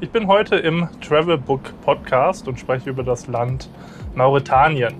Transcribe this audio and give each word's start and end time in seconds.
Ich 0.00 0.10
bin 0.10 0.26
heute 0.26 0.56
im 0.56 0.88
Travelbook 1.00 1.80
Podcast 1.82 2.48
und 2.48 2.58
spreche 2.58 2.90
über 2.90 3.02
das 3.02 3.26
Land 3.26 3.68
Mauretanien. 4.14 4.94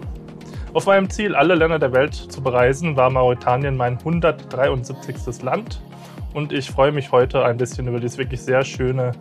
Auf 0.72 0.86
meinem 0.86 1.10
Ziel, 1.10 1.34
alle 1.34 1.54
Länder 1.54 1.78
der 1.78 1.92
Welt 1.92 2.14
zu 2.14 2.42
bereisen, 2.42 2.96
war 2.96 3.10
Mauretanien 3.10 3.76
mein 3.76 3.98
173. 3.98 5.42
Land. 5.42 5.80
Und 6.32 6.52
ich 6.52 6.70
freue 6.70 6.92
mich 6.92 7.10
heute 7.10 7.44
ein 7.44 7.56
bisschen 7.56 7.88
über 7.88 7.98
dieses 7.98 8.18
wirklich 8.18 8.40
sehr 8.40 8.64
schöne, 8.64 9.12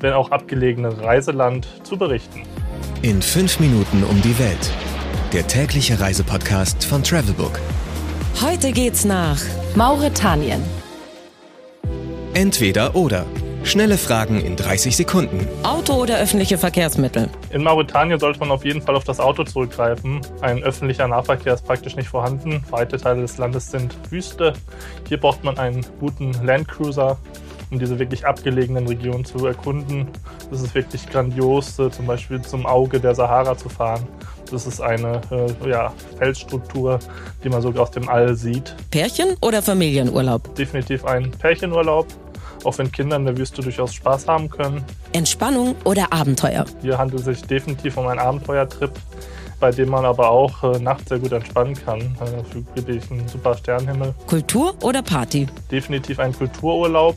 wenn 0.00 0.12
auch 0.12 0.30
abgelegene 0.30 1.02
Reiseland 1.02 1.66
zu 1.82 1.96
berichten. 1.96 2.42
In 3.02 3.20
fünf 3.22 3.58
Minuten 3.58 4.04
um 4.04 4.22
die 4.22 4.38
Welt. 4.38 4.70
Der 5.32 5.46
tägliche 5.46 5.98
Reisepodcast 5.98 6.84
von 6.84 7.02
Travelbook. 7.02 7.58
Heute 8.40 8.70
geht's 8.70 9.04
nach 9.04 9.40
Mauretanien. 9.74 10.62
Entweder 12.34 12.94
oder. 12.94 13.26
Schnelle 13.64 13.96
Fragen 13.96 14.42
in 14.42 14.56
30 14.56 14.94
Sekunden. 14.94 15.48
Auto 15.62 15.94
oder 15.94 16.18
öffentliche 16.18 16.58
Verkehrsmittel? 16.58 17.30
In 17.50 17.62
Mauretanien 17.62 18.20
sollte 18.20 18.38
man 18.38 18.50
auf 18.50 18.62
jeden 18.62 18.82
Fall 18.82 18.94
auf 18.94 19.04
das 19.04 19.18
Auto 19.18 19.42
zurückgreifen. 19.42 20.20
Ein 20.42 20.62
öffentlicher 20.62 21.08
Nahverkehr 21.08 21.54
ist 21.54 21.64
praktisch 21.64 21.96
nicht 21.96 22.08
vorhanden. 22.08 22.62
Weite 22.68 22.98
Teile 22.98 23.22
des 23.22 23.38
Landes 23.38 23.70
sind 23.70 23.96
Wüste. 24.10 24.52
Hier 25.08 25.18
braucht 25.18 25.42
man 25.44 25.56
einen 25.56 25.84
guten 25.98 26.32
Landcruiser, 26.44 27.16
um 27.70 27.78
diese 27.78 27.98
wirklich 27.98 28.26
abgelegenen 28.26 28.86
Regionen 28.86 29.24
zu 29.24 29.46
erkunden. 29.46 30.08
Das 30.50 30.60
ist 30.60 30.74
wirklich 30.74 31.08
grandios, 31.08 31.78
äh, 31.78 31.90
zum 31.90 32.06
Beispiel 32.06 32.42
zum 32.42 32.66
Auge 32.66 33.00
der 33.00 33.14
Sahara 33.14 33.56
zu 33.56 33.70
fahren. 33.70 34.06
Das 34.50 34.66
ist 34.66 34.82
eine 34.82 35.22
äh, 35.30 35.70
ja, 35.70 35.90
Felsstruktur, 36.18 36.98
die 37.42 37.48
man 37.48 37.62
sogar 37.62 37.84
aus 37.84 37.90
dem 37.92 38.10
All 38.10 38.34
sieht. 38.34 38.76
Pärchen- 38.90 39.38
oder 39.40 39.62
Familienurlaub? 39.62 40.54
Definitiv 40.54 41.06
ein 41.06 41.30
Pärchenurlaub 41.30 42.06
auch 42.62 42.78
wenn 42.78 42.90
Kinder 42.92 43.16
in 43.16 43.24
der 43.24 43.36
Wüste 43.36 43.62
durchaus 43.62 43.94
Spaß 43.94 44.28
haben 44.28 44.48
können. 44.48 44.84
Entspannung 45.12 45.74
oder 45.84 46.12
Abenteuer? 46.12 46.64
Hier 46.82 46.98
handelt 46.98 47.26
es 47.26 47.38
sich 47.38 47.46
definitiv 47.46 47.96
um 47.96 48.06
einen 48.06 48.20
Abenteuertrip, 48.20 48.92
bei 49.60 49.70
dem 49.70 49.88
man 49.88 50.04
aber 50.04 50.30
auch 50.30 50.62
äh, 50.62 50.78
nachts 50.78 51.08
sehr 51.08 51.18
gut 51.18 51.32
entspannen 51.32 51.74
kann. 51.74 52.00
Äh, 52.00 52.76
wirklich 52.76 53.10
ein 53.10 53.26
super 53.28 53.56
Sternenhimmel. 53.56 54.14
Kultur 54.26 54.74
oder 54.82 55.02
Party? 55.02 55.46
Definitiv 55.70 56.18
ein 56.18 56.32
Kultururlaub. 56.32 57.16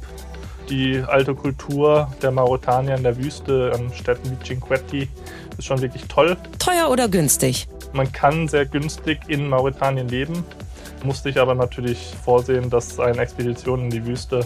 Die 0.70 1.02
alte 1.08 1.34
Kultur 1.34 2.12
der 2.22 2.32
Mauretanier 2.32 2.96
in 2.96 3.04
der 3.04 3.18
Wüste, 3.18 3.72
an 3.74 3.90
Städten 3.94 4.32
wie 4.32 4.46
Cinquetti, 4.46 5.08
ist 5.58 5.66
schon 5.66 5.82
wirklich 5.82 6.04
toll. 6.08 6.36
Teuer 6.60 6.90
oder 6.90 7.08
günstig? 7.08 7.68
Man 7.94 8.12
kann 8.12 8.48
sehr 8.50 8.66
günstig 8.66 9.20
in 9.28 9.48
Mauretanien 9.48 10.10
leben, 10.10 10.44
musste 11.04 11.30
ich 11.30 11.40
aber 11.40 11.56
natürlich 11.56 12.14
vorsehen, 12.24 12.70
dass 12.70 13.00
eine 13.00 13.20
Expedition 13.20 13.86
in 13.86 13.90
die 13.90 14.06
Wüste 14.06 14.46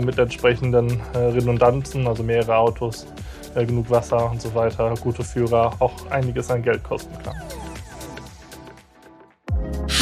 mit 0.00 0.18
entsprechenden 0.18 1.00
äh, 1.14 1.18
Redundanzen, 1.18 2.06
also 2.06 2.22
mehrere 2.22 2.56
Autos, 2.56 3.06
äh, 3.54 3.64
genug 3.66 3.90
Wasser 3.90 4.30
und 4.30 4.40
so 4.40 4.54
weiter, 4.54 4.94
gute 5.00 5.22
Führer, 5.22 5.76
auch 5.78 5.92
einiges 6.10 6.50
an 6.50 6.62
Geld 6.62 6.82
kosten 6.82 7.14
kann. 7.22 7.34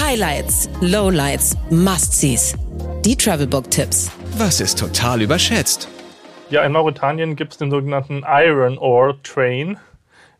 Highlights, 0.00 0.68
Lowlights, 0.80 1.56
Must-Sees. 1.70 2.56
Die 3.04 3.16
Travelbook-Tipps. 3.16 4.10
Was 4.38 4.60
ist 4.60 4.78
total 4.78 5.22
überschätzt? 5.22 5.88
Ja, 6.50 6.64
in 6.64 6.72
Mauretanien 6.72 7.36
gibt 7.36 7.52
es 7.52 7.58
den 7.58 7.70
sogenannten 7.70 8.24
Iron 8.26 8.76
Ore 8.78 9.18
Train 9.22 9.78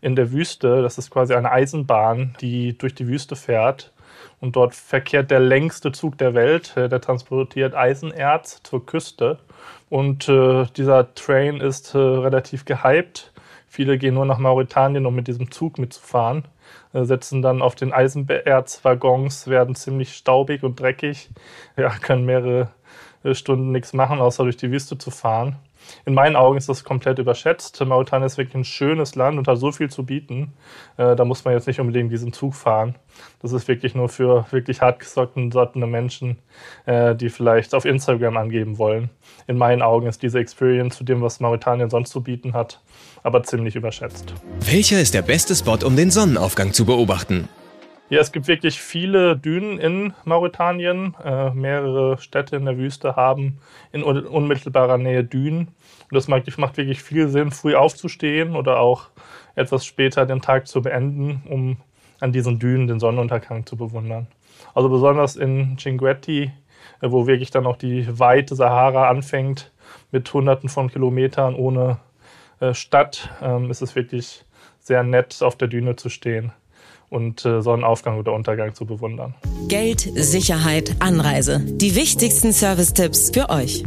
in 0.00 0.16
der 0.16 0.32
Wüste. 0.32 0.82
Das 0.82 0.98
ist 0.98 1.10
quasi 1.10 1.34
eine 1.34 1.50
Eisenbahn, 1.50 2.34
die 2.40 2.76
durch 2.76 2.94
die 2.94 3.06
Wüste 3.06 3.36
fährt. 3.36 3.92
Und 4.40 4.56
dort 4.56 4.74
verkehrt 4.74 5.30
der 5.30 5.40
längste 5.40 5.92
Zug 5.92 6.18
der 6.18 6.34
Welt. 6.34 6.76
Äh, 6.76 6.88
der 6.88 7.00
transportiert 7.00 7.74
Eisenerz 7.74 8.62
zur 8.62 8.84
Küste. 8.84 9.38
Und 9.88 10.28
äh, 10.28 10.66
dieser 10.76 11.14
Train 11.14 11.60
ist 11.60 11.94
äh, 11.94 11.98
relativ 11.98 12.64
gehypt. 12.64 13.32
Viele 13.68 13.98
gehen 13.98 14.14
nur 14.14 14.26
nach 14.26 14.38
Mauretanien, 14.38 15.06
um 15.06 15.14
mit 15.14 15.28
diesem 15.28 15.50
Zug 15.50 15.78
mitzufahren. 15.78 16.44
Äh, 16.92 17.04
setzen 17.04 17.42
dann 17.42 17.62
auf 17.62 17.74
den 17.74 17.92
Eisenerzwaggons, 17.92 19.46
werden 19.46 19.74
ziemlich 19.74 20.14
staubig 20.14 20.62
und 20.62 20.80
dreckig. 20.80 21.30
Ja, 21.76 21.90
können 21.90 22.24
mehrere 22.24 22.68
äh, 23.24 23.34
Stunden 23.34 23.72
nichts 23.72 23.92
machen, 23.92 24.20
außer 24.20 24.44
durch 24.44 24.56
die 24.56 24.70
Wüste 24.70 24.98
zu 24.98 25.10
fahren 25.10 25.56
in 26.04 26.14
meinen 26.14 26.36
Augen 26.36 26.56
ist 26.56 26.68
das 26.68 26.84
komplett 26.84 27.18
überschätzt. 27.18 27.80
Mauretanien 27.84 28.26
ist 28.26 28.38
wirklich 28.38 28.54
ein 28.54 28.64
schönes 28.64 29.14
Land 29.14 29.38
und 29.38 29.48
hat 29.48 29.58
so 29.58 29.72
viel 29.72 29.90
zu 29.90 30.04
bieten. 30.04 30.52
Äh, 30.96 31.16
da 31.16 31.24
muss 31.24 31.44
man 31.44 31.54
jetzt 31.54 31.66
nicht 31.66 31.80
unbedingt 31.80 32.12
diesen 32.12 32.32
Zug 32.32 32.54
fahren. 32.54 32.94
Das 33.42 33.52
ist 33.52 33.68
wirklich 33.68 33.94
nur 33.94 34.08
für 34.08 34.46
wirklich 34.50 34.80
hartgesockte 34.80 35.40
Menschen, 35.86 36.38
äh, 36.86 37.14
die 37.14 37.28
vielleicht 37.28 37.74
auf 37.74 37.84
Instagram 37.84 38.36
angeben 38.36 38.78
wollen. 38.78 39.10
In 39.46 39.58
meinen 39.58 39.82
Augen 39.82 40.06
ist 40.06 40.22
diese 40.22 40.38
Experience 40.38 40.96
zu 40.96 41.04
dem, 41.04 41.20
was 41.22 41.40
Mauretanien 41.40 41.90
sonst 41.90 42.10
zu 42.10 42.22
bieten 42.22 42.54
hat, 42.54 42.80
aber 43.22 43.42
ziemlich 43.42 43.76
überschätzt. 43.76 44.34
Welcher 44.60 45.00
ist 45.00 45.14
der 45.14 45.22
beste 45.22 45.54
Spot, 45.54 45.78
um 45.84 45.96
den 45.96 46.10
Sonnenaufgang 46.10 46.72
zu 46.72 46.84
beobachten? 46.84 47.48
Ja, 48.10 48.18
es 48.18 48.32
gibt 48.32 48.48
wirklich 48.48 48.80
viele 48.80 49.36
Dünen 49.36 49.78
in 49.78 50.12
Mauretanien. 50.24 51.14
Äh, 51.24 51.50
mehrere 51.50 52.18
Städte 52.18 52.56
in 52.56 52.64
der 52.64 52.76
Wüste 52.76 53.14
haben 53.14 53.60
in 53.92 54.02
unmittelbarer 54.02 54.98
Nähe 54.98 55.22
Dünen. 55.22 55.68
Und 55.68 56.14
das 56.16 56.26
macht, 56.26 56.58
macht 56.58 56.76
wirklich 56.76 57.04
viel 57.04 57.28
Sinn, 57.28 57.52
früh 57.52 57.76
aufzustehen 57.76 58.56
oder 58.56 58.80
auch 58.80 59.10
etwas 59.54 59.86
später 59.86 60.26
den 60.26 60.42
Tag 60.42 60.66
zu 60.66 60.82
beenden, 60.82 61.44
um 61.48 61.76
an 62.18 62.32
diesen 62.32 62.58
Dünen 62.58 62.88
den 62.88 62.98
Sonnenuntergang 62.98 63.64
zu 63.64 63.76
bewundern. 63.76 64.26
Also 64.74 64.88
besonders 64.88 65.36
in 65.36 65.78
Cinquetti, 65.78 66.50
äh, 67.00 67.10
wo 67.12 67.28
wirklich 67.28 67.52
dann 67.52 67.64
auch 67.64 67.76
die 67.76 68.18
weite 68.18 68.56
Sahara 68.56 69.08
anfängt, 69.08 69.70
mit 70.10 70.34
Hunderten 70.34 70.68
von 70.68 70.90
Kilometern 70.90 71.54
ohne 71.54 71.98
äh, 72.58 72.74
Stadt, 72.74 73.30
ähm, 73.40 73.70
ist 73.70 73.82
es 73.82 73.94
wirklich 73.94 74.44
sehr 74.80 75.04
nett, 75.04 75.40
auf 75.44 75.54
der 75.54 75.68
Düne 75.68 75.94
zu 75.94 76.08
stehen 76.08 76.52
und 77.10 77.44
äh, 77.44 77.60
Sonnenaufgang 77.60 78.18
oder 78.18 78.32
Untergang 78.32 78.74
zu 78.74 78.86
bewundern. 78.86 79.34
Geld, 79.68 80.00
Sicherheit, 80.00 80.96
Anreise. 81.00 81.60
Die 81.60 81.96
wichtigsten 81.96 82.52
Service-Tipps 82.52 83.30
für 83.34 83.50
euch. 83.50 83.84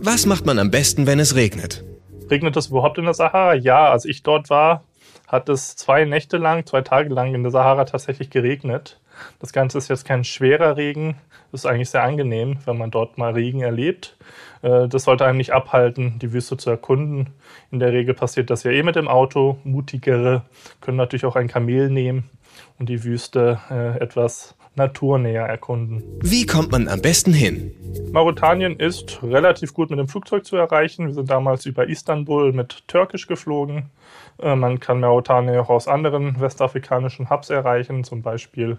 Was 0.00 0.26
macht 0.26 0.44
man 0.44 0.58
am 0.58 0.70
besten, 0.70 1.06
wenn 1.06 1.20
es 1.20 1.34
regnet? 1.34 1.84
Regnet 2.30 2.56
es 2.56 2.66
überhaupt 2.66 2.98
in 2.98 3.04
der 3.04 3.14
Sahara? 3.14 3.54
Ja, 3.54 3.90
als 3.90 4.04
ich 4.04 4.22
dort 4.22 4.50
war, 4.50 4.84
hat 5.28 5.48
es 5.48 5.76
zwei 5.76 6.04
Nächte 6.04 6.36
lang, 6.36 6.66
zwei 6.66 6.82
Tage 6.82 7.08
lang 7.08 7.34
in 7.34 7.42
der 7.42 7.52
Sahara 7.52 7.84
tatsächlich 7.84 8.28
geregnet. 8.28 9.00
Das 9.38 9.52
Ganze 9.52 9.78
ist 9.78 9.88
jetzt 9.88 10.04
kein 10.04 10.24
schwerer 10.24 10.76
Regen. 10.76 11.16
Das 11.52 11.62
ist 11.62 11.66
eigentlich 11.66 11.90
sehr 11.90 12.02
angenehm, 12.02 12.58
wenn 12.64 12.76
man 12.76 12.90
dort 12.90 13.16
mal 13.16 13.32
Regen 13.32 13.62
erlebt. 13.62 14.16
Äh, 14.62 14.88
das 14.88 15.04
sollte 15.04 15.24
einem 15.24 15.38
nicht 15.38 15.52
abhalten, 15.52 16.18
die 16.18 16.32
Wüste 16.32 16.56
zu 16.56 16.70
erkunden. 16.70 17.30
In 17.70 17.78
der 17.78 17.92
Regel 17.92 18.14
passiert 18.14 18.50
das 18.50 18.64
ja 18.64 18.72
eh 18.72 18.82
mit 18.82 18.96
dem 18.96 19.06
Auto. 19.06 19.58
Mutigere 19.62 20.42
können 20.80 20.96
natürlich 20.96 21.24
auch 21.24 21.36
ein 21.36 21.46
Kamel 21.46 21.88
nehmen 21.88 22.28
und 22.78 22.88
die 22.88 23.04
Wüste 23.04 23.58
äh, 23.70 23.98
etwas 23.98 24.56
naturnäher 24.76 25.46
erkunden. 25.46 26.02
Wie 26.20 26.46
kommt 26.46 26.72
man 26.72 26.88
am 26.88 27.00
besten 27.00 27.32
hin? 27.32 27.72
Mauretanien 28.12 28.78
ist 28.78 29.22
relativ 29.22 29.72
gut 29.72 29.90
mit 29.90 29.98
dem 29.98 30.08
Flugzeug 30.08 30.44
zu 30.44 30.56
erreichen. 30.56 31.06
Wir 31.06 31.14
sind 31.14 31.30
damals 31.30 31.64
über 31.66 31.88
Istanbul 31.88 32.52
mit 32.52 32.86
Türkisch 32.88 33.26
geflogen. 33.26 33.90
Äh, 34.40 34.56
man 34.56 34.80
kann 34.80 35.00
Mauretanien 35.00 35.58
auch 35.58 35.70
aus 35.70 35.88
anderen 35.88 36.40
westafrikanischen 36.40 37.30
Hubs 37.30 37.50
erreichen, 37.50 38.04
zum 38.04 38.22
Beispiel 38.22 38.78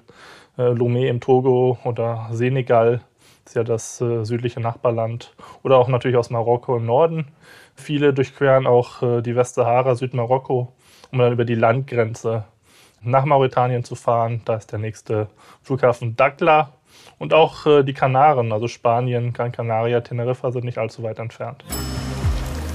äh, 0.57 0.63
Lomé 0.63 1.07
im 1.07 1.19
Togo 1.19 1.77
oder 1.83 2.27
Senegal, 2.31 3.01
das 3.43 3.51
ist 3.51 3.55
ja 3.55 3.63
das 3.63 4.01
äh, 4.01 4.23
südliche 4.25 4.59
Nachbarland, 4.59 5.33
oder 5.63 5.77
auch 5.77 5.87
natürlich 5.87 6.17
aus 6.17 6.29
Marokko 6.29 6.77
im 6.77 6.85
Norden. 6.85 7.27
Viele 7.75 8.13
durchqueren 8.13 8.67
auch 8.67 9.01
äh, 9.01 9.21
die 9.21 9.35
Westsahara, 9.35 9.95
Südmarokko, 9.95 10.73
um 11.11 11.19
dann 11.19 11.33
über 11.33 11.45
die 11.45 11.55
Landgrenze 11.55 12.45
nach 13.05 13.25
Mauretanien 13.25 13.83
zu 13.83 13.95
fahren. 13.95 14.41
Da 14.45 14.55
ist 14.55 14.71
der 14.71 14.79
nächste 14.79 15.27
Flughafen 15.61 16.15
Dakla 16.15 16.73
und 17.17 17.33
auch 17.33 17.65
äh, 17.65 17.83
die 17.83 17.93
Kanaren, 17.93 18.51
also 18.51 18.67
Spanien, 18.67 19.33
Gran 19.33 19.51
Canaria, 19.51 20.01
Teneriffa 20.01 20.51
sind 20.51 20.65
nicht 20.65 20.77
allzu 20.77 21.03
weit 21.03 21.19
entfernt. 21.19 21.63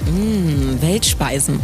Mmh, 0.05 0.81
Weltspeisen. 0.81 1.61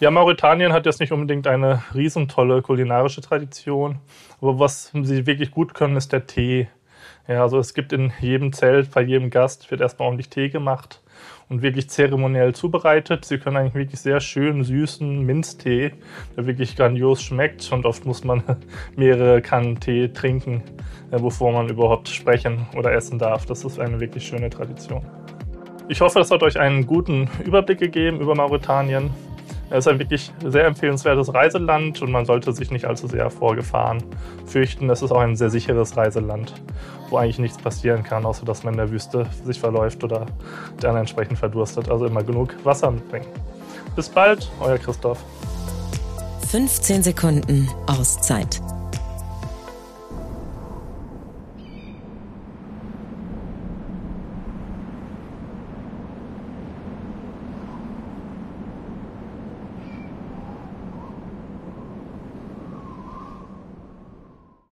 Ja, 0.00 0.10
Mauretanien 0.10 0.72
hat 0.72 0.86
jetzt 0.86 0.98
nicht 0.98 1.12
unbedingt 1.12 1.46
eine 1.46 1.82
riesentolle 1.94 2.62
kulinarische 2.62 3.20
Tradition, 3.20 3.98
aber 4.40 4.58
was 4.58 4.92
sie 4.94 5.26
wirklich 5.26 5.50
gut 5.50 5.74
können, 5.74 5.96
ist 5.96 6.12
der 6.12 6.26
Tee. 6.26 6.68
Ja, 7.28 7.42
also 7.42 7.58
es 7.58 7.74
gibt 7.74 7.92
in 7.92 8.12
jedem 8.20 8.52
Zelt, 8.52 8.90
bei 8.90 9.02
jedem 9.02 9.30
Gast 9.30 9.70
wird 9.70 9.80
erstmal 9.80 10.06
ordentlich 10.06 10.28
Tee 10.28 10.48
gemacht 10.48 11.00
und 11.48 11.62
wirklich 11.62 11.90
zeremoniell 11.90 12.54
zubereitet. 12.54 13.24
Sie 13.24 13.38
können 13.38 13.56
eigentlich 13.56 13.74
wirklich 13.74 14.00
sehr 14.00 14.20
schön 14.20 14.64
süßen 14.64 15.20
Minztee, 15.24 15.92
der 16.36 16.46
wirklich 16.46 16.76
grandios 16.76 17.22
schmeckt 17.22 17.70
und 17.72 17.84
oft 17.84 18.06
muss 18.06 18.24
man 18.24 18.42
mehrere 18.96 19.42
Kannen 19.42 19.78
Tee 19.78 20.08
trinken, 20.08 20.62
äh, 21.10 21.18
bevor 21.18 21.52
man 21.52 21.68
überhaupt 21.68 22.08
sprechen 22.08 22.66
oder 22.76 22.92
essen 22.92 23.18
darf. 23.18 23.46
Das 23.46 23.64
ist 23.64 23.78
eine 23.78 24.00
wirklich 24.00 24.26
schöne 24.26 24.48
Tradition. 24.48 25.04
Ich 25.88 26.00
hoffe, 26.00 26.20
das 26.20 26.30
hat 26.30 26.44
euch 26.44 26.58
einen 26.58 26.86
guten 26.86 27.28
Überblick 27.44 27.80
gegeben 27.80 28.20
über 28.20 28.36
Mauretanien. 28.36 29.10
Es 29.70 29.86
ist 29.86 29.88
ein 29.88 30.00
wirklich 30.00 30.32
sehr 30.44 30.66
empfehlenswertes 30.66 31.32
Reiseland 31.32 32.02
und 32.02 32.10
man 32.10 32.26
sollte 32.26 32.52
sich 32.52 32.72
nicht 32.72 32.86
allzu 32.86 33.06
sehr 33.06 33.30
vor 33.30 33.54
Gefahren 33.54 34.02
fürchten. 34.44 34.90
Es 34.90 35.00
ist 35.00 35.12
auch 35.12 35.20
ein 35.20 35.36
sehr 35.36 35.48
sicheres 35.48 35.96
Reiseland, 35.96 36.52
wo 37.08 37.18
eigentlich 37.18 37.38
nichts 37.38 37.56
passieren 37.56 38.02
kann, 38.02 38.26
außer 38.26 38.44
dass 38.44 38.64
man 38.64 38.74
in 38.74 38.78
der 38.78 38.90
Wüste 38.90 39.26
sich 39.44 39.60
verläuft 39.60 40.02
oder 40.02 40.26
dann 40.80 40.96
entsprechend 40.96 41.38
verdurstet. 41.38 41.88
Also 41.88 42.06
immer 42.06 42.24
genug 42.24 42.56
Wasser 42.64 42.90
mitbringen. 42.90 43.26
Bis 43.94 44.08
bald, 44.08 44.50
euer 44.60 44.78
Christoph. 44.78 45.22
15 46.48 47.04
Sekunden 47.04 47.68
Auszeit. 47.86 48.60